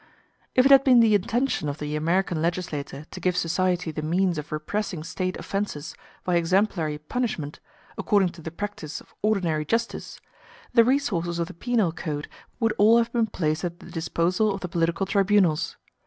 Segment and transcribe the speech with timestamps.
[0.55, 4.39] If it had been the intention of the American legislator to give society the means
[4.39, 5.93] of repressing State offences
[6.23, 7.59] by exemplary punishment,
[7.99, 10.19] according to the practice of ordinary justice,
[10.73, 12.27] the resources of the penal code
[12.59, 15.77] would all have been placed at the disposal of the political tribunals.